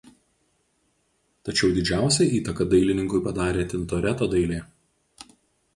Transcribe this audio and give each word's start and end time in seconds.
Tačiau 1.49 1.75
didžiausią 1.75 2.27
įtaką 2.39 2.69
dailininkui 2.73 3.23
padarė 3.29 3.69
Tintoreto 3.75 4.31
dailė. 4.35 4.63